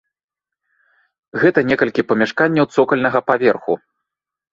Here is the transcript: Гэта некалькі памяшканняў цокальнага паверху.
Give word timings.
Гэта 1.43 1.59
некалькі 1.71 2.05
памяшканняў 2.11 2.65
цокальнага 2.77 3.19
паверху. 3.29 3.73